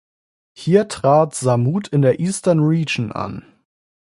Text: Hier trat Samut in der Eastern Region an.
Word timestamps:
Hier 0.57 0.87
trat 0.87 1.35
Samut 1.35 1.87
in 1.89 2.01
der 2.01 2.19
Eastern 2.19 2.57
Region 2.61 3.11
an. 3.11 3.45